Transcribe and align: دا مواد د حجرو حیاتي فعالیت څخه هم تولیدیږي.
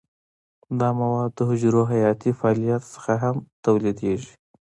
دا 0.79 0.89
مواد 0.99 1.31
د 1.35 1.39
حجرو 1.49 1.83
حیاتي 1.91 2.31
فعالیت 2.39 2.83
څخه 2.93 3.13
هم 3.23 3.35
تولیدیږي. 3.65 4.33